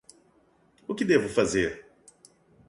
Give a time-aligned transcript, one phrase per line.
[0.87, 1.85] O que devo fazer?